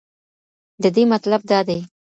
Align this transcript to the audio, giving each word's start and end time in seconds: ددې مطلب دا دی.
ددې 0.81 1.03
مطلب 1.13 1.41
دا 1.51 1.59
دی. 1.67 1.79